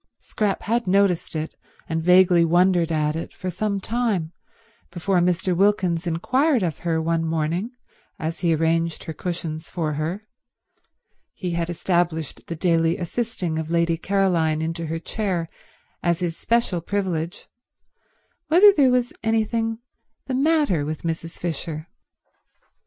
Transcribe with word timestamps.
Scrap 0.17 0.63
had 0.63 0.87
noticed 0.87 1.35
it, 1.35 1.53
and 1.87 2.01
vaguely 2.03 2.43
wondered 2.43 2.91
at 2.91 3.15
it, 3.15 3.35
for 3.35 3.51
some 3.51 3.79
time 3.79 4.31
before 4.91 5.19
Mr. 5.19 5.55
Wilkins 5.55 6.07
inquired 6.07 6.63
of 6.63 6.79
her 6.79 6.99
one 6.99 7.23
morning 7.23 7.69
as 8.17 8.39
he 8.39 8.51
arranged 8.55 9.03
her 9.03 9.13
cushions 9.13 9.69
for 9.69 9.93
her—he 9.93 11.51
had 11.51 11.69
established 11.69 12.47
the 12.47 12.55
daily 12.55 12.97
assisting 12.97 13.59
of 13.59 13.69
Lady 13.69 13.95
Caroline 13.95 14.59
into 14.59 14.87
her 14.87 14.97
chair 14.97 15.47
as 16.01 16.17
his 16.17 16.35
special 16.35 16.81
privilege—whether 16.81 18.73
there 18.75 18.89
was 18.89 19.13
anything 19.21 19.77
the 20.25 20.33
matter 20.33 20.83
with 20.83 21.03
Mrs. 21.03 21.37
Fisher. 21.37 21.89